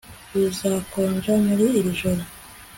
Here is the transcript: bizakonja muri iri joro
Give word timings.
bizakonja 0.33 1.33
muri 1.45 1.63
iri 1.79 1.91
joro 1.99 2.23